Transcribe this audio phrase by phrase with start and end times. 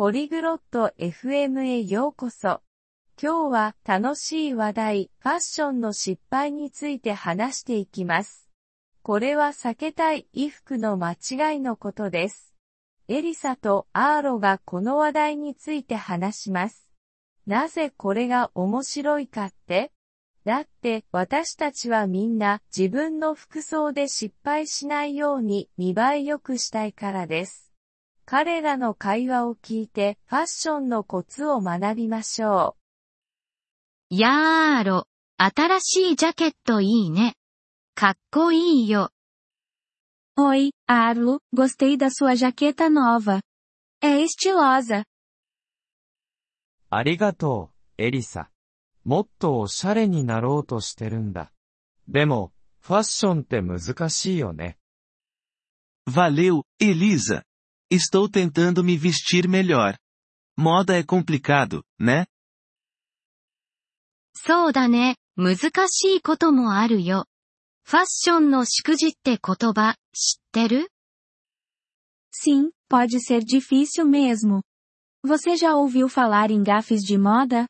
[0.00, 2.62] ポリグロット FM へようこそ。
[3.22, 8.48] 今日は楽しい話題、ファッションの失敗について話していきます。
[9.02, 12.54] これは避けたい衣服の間違いのことです。
[13.08, 16.88] エリサとアーロがこの話題について話します。
[17.46, 19.92] なぜこれが面白いかって？
[20.46, 27.69] だって私たちはみんな自分の服装で失敗しないように見栄え良くしたいからです。
[28.32, 32.76] 彼らの会話を聞いてファッションのコツを学びましょ
[34.08, 34.14] う。
[34.14, 37.34] やーろ、新しいジャケットいいね。
[37.96, 39.10] かっこいいよ。
[40.38, 43.40] Oi, Arlo, gostei da sua jaqueta nova.
[44.00, 45.02] É estilosa.
[46.88, 48.48] ありがとう、エリサ。
[49.02, 51.50] もっとおしゃれになろうとしてるんだ。
[52.06, 54.78] でも、ファッションって難しいよね。
[56.08, 57.42] Valeu, Elisa.
[57.91, 59.97] Estou tentando me vestir melhor.
[60.57, 62.25] Moda é complicado, né?
[64.33, 67.25] そうだね、難しいこともあるよ。
[67.83, 70.89] ファッションの祝辞って言葉、知ってる
[72.31, 74.61] Sim, pode ser difícil mesmo.
[75.23, 77.67] Você já ouviu falar em gafes de moda?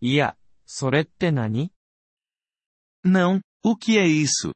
[0.00, 1.72] いや、それって何
[3.04, 4.52] Não, o que é isso?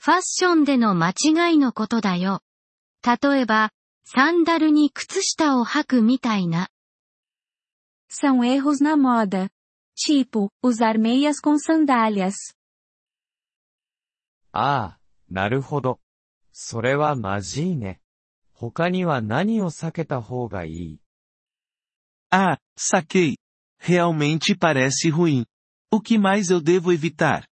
[0.00, 2.40] ファッションでの間違いのことだよ。
[3.04, 3.72] 例えば、
[4.04, 6.68] サンダルに靴下を履くみたいな。
[8.08, 9.50] São erros na moda.
[9.96, 12.34] Tipo, usar meias com sandálias.
[14.52, 16.00] ああ、なるほど。
[16.52, 18.00] それはまじいね。
[18.52, 21.00] 他には何を避けた方がいい
[22.30, 23.36] Ah, saquei.
[23.80, 25.44] Realmente parece ruim.
[25.90, 27.47] O que mais eu devo evitar?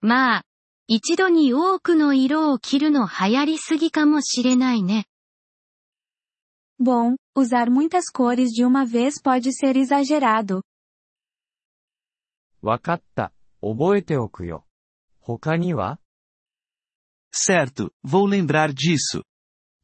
[0.00, 0.42] まあ、
[0.86, 5.06] 一度に多くの色を着るの流行りすぎかもしれないね。
[6.80, 10.62] Bom, usar muitas cores de uma vez pode ser exagerado.
[12.62, 13.32] わかった。
[13.60, 14.64] 覚えておくよ。
[15.18, 15.98] 他には
[17.32, 19.22] Certo, vou lembrar disso.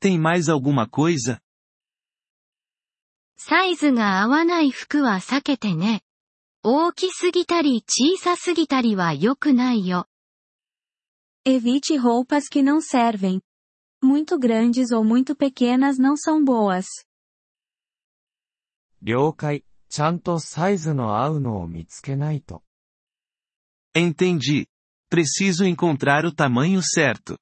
[0.00, 1.40] Tem mais alguma coisa?
[3.36, 6.02] サイズが合わない服は避けてね。
[6.68, 10.08] 大きすぎたり小さすぎたりは良くないよ。
[11.46, 13.40] Evite roupas que não servem.
[14.02, 16.84] Muito grandes ou muito pequenas não são boas.
[19.00, 19.62] 了解。
[19.88, 22.64] ちゃんとサイズの合うのを見つけないと。
[23.94, 24.66] Entendi.
[25.08, 27.38] Preciso encontrar o tamanho certo.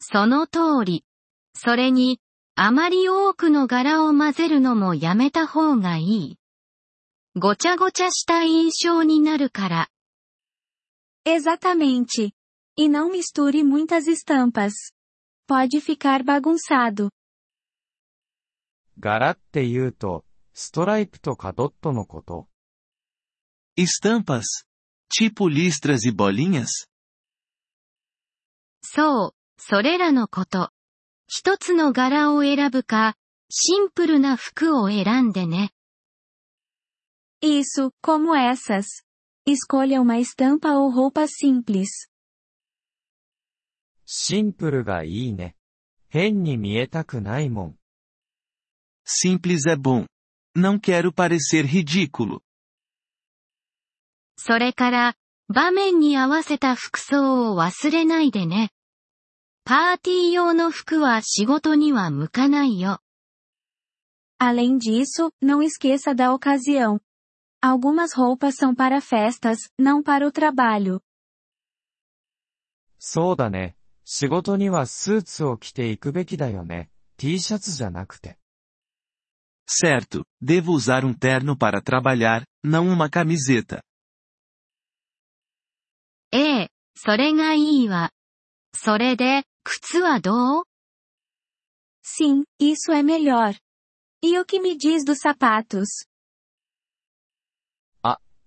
[0.00, 1.06] その通り。
[1.54, 2.20] それに、
[2.56, 6.38] あまり多くの柄を混ぜるのもやめた方がいい。
[7.38, 9.88] ごちゃごちゃした印象になるから。
[11.26, 12.32] Exatamente.
[12.78, 14.72] E não misture muitas estampas.
[15.46, 17.10] Pode ficar bagunçado.
[18.98, 20.24] 柄って言うと、
[20.54, 22.48] ストライプとかドットのこと
[23.76, 24.42] Estampas?
[25.10, 26.88] Tipo listras e bolinhas?
[28.80, 30.70] そう、それらのこと。
[31.26, 33.14] 一つの柄を選ぶか、
[33.50, 35.75] シンプルな服を選んでね。
[37.43, 38.85] Isso, como essas.
[39.47, 41.89] Escolha uma estampa ou roupa simples.
[44.05, 45.55] シンプルがいいね。
[46.09, 47.77] 変に見えたくないもん。
[49.05, 50.05] Simples é bom.
[50.55, 52.41] Não quero parecer ridículo.
[54.37, 55.15] それから、
[55.47, 58.71] 場面に合わせた服装を忘れないでね。
[59.63, 62.99] パーティー用の服は仕事には向かないよ。
[64.39, 66.99] Além disso, não esqueça da ocasião.
[67.65, 71.01] Algumas roupas são para festas, não para o trabalho.
[72.99, 73.75] そうだね。
[74.05, 76.91] 仕事にはスーツを着ていくべきだよね。
[77.17, 78.37] T シャツじゃなくて。
[79.67, 83.81] Certo, devo usar um terno para trabalhar, não uma camiseta.
[86.31, 88.11] ええ、それがいいわ。
[88.73, 90.63] それで、靴はどう
[92.03, 93.55] Sim, isso é melhor.
[94.23, 96.05] E o que me diz dos sapatos?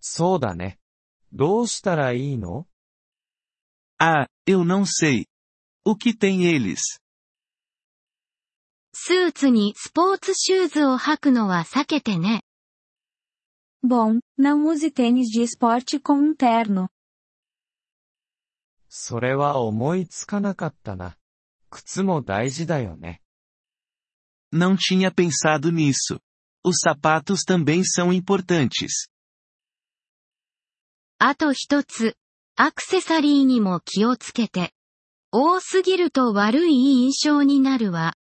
[0.01, 0.79] そうだね。
[1.33, 2.67] どうしたらいいの
[3.99, 5.27] Ah, eu não sei.
[5.85, 6.81] O que tem eles?
[8.93, 12.43] スーツにスポーツシューズを履くのは避けてね。
[13.85, 16.89] Bom, não use tênis de esporte com um terno.
[18.89, 21.17] それは思いつかなかったな。
[21.71, 23.21] 靴も大事だよね。
[24.53, 26.21] Não tinha pensado nisso.
[26.65, 29.09] Os sapatos também são importantes.
[31.22, 32.16] あと一つ、
[32.56, 34.74] アクセサリーにも気をつけて。
[35.32, 38.14] 多すぎると悪い印象になるわ。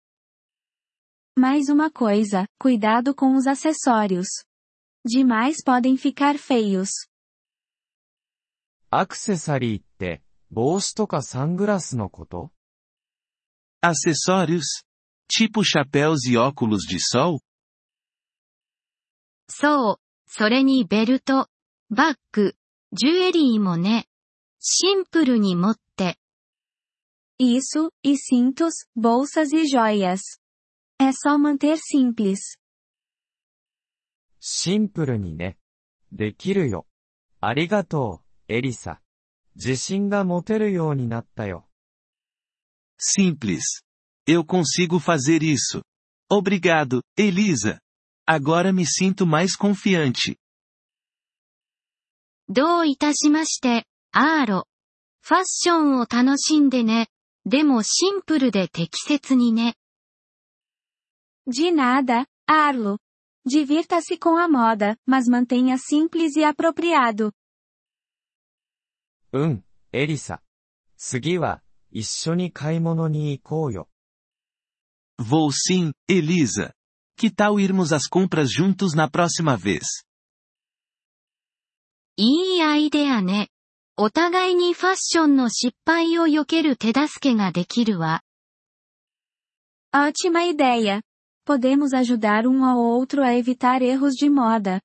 [1.37, 4.27] Mais uma coisa, cuidado com os acessórios.
[5.05, 6.89] Demais podem ficar feios.
[8.91, 12.51] アクセサリーって、帽子とかサングラスのこと
[13.81, 14.83] Acessórios?
[15.29, 17.39] Tipo chapéus e óculos de sol?
[19.47, 21.47] そう、それにベルト、
[21.89, 22.55] バッグ、
[22.92, 24.06] ジュエリーもね。
[24.60, 26.18] シンプルに持って、
[27.40, 30.38] Isso, e cintos, bolsas e joias.
[31.00, 32.56] É só manter simples.
[34.40, 35.58] シンプルにね。
[36.12, 36.86] できるよ。
[37.40, 39.00] ありがとう、エリサ。
[39.56, 41.68] 自信が持てるようになったよ。
[42.98, 43.82] Simples.
[44.26, 45.82] Eu consigo fazer isso.
[46.30, 47.80] Obrigado, Elisa.
[48.26, 50.36] Agora me sinto mais confiante.
[52.48, 54.68] どういたしまして、アーロ。
[55.22, 57.08] ファッションを楽しんでね。
[57.46, 59.76] でもシンプルで適切にね。
[61.46, 62.98] De nada, Arlo.
[63.46, 67.32] Divirta-se com a moda, mas mantenha simples e apropriado.
[69.32, 70.40] うん、エリサ。
[70.96, 73.88] 次は、一緒に買い物に行こうよ。
[75.18, 76.72] Vou sim, Elisa.
[77.16, 80.04] Que tal irmos às compras juntos na próxima vez?
[82.18, 83.48] いいアイデアね。
[83.96, 88.22] お互いにファッションの失敗を避ける手助けができるわ。
[89.92, 91.00] Ótima ideia.
[91.46, 94.80] Podemos ajudar um ao outro a evitar erros de moda.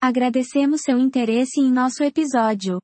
[0.00, 2.80] Agradecemos seu interesse em nosso episódio.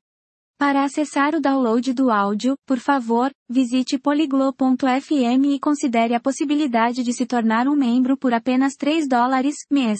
[0.57, 7.13] Para acessar o download do áudio, por favor, visite poliglo.fm e considere a possibilidade de
[7.13, 9.99] se tornar um membro por apenas 3 dólares mês.